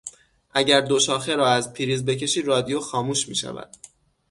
اگر 0.53 0.81
دو 0.81 0.99
شاخه 0.99 1.35
را 1.35 1.47
از 1.49 1.73
پریز 1.73 2.05
بکشی 2.05 2.41
رادیو 2.41 2.79
خاموش 2.79 3.29
میشود. 3.29 3.69